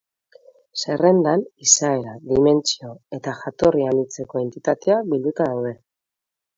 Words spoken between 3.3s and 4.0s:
jatorri